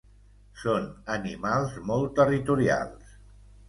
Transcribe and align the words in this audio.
Són 0.61 0.87
animals 1.17 1.79
molt 1.93 2.19
territorials. 2.25 3.19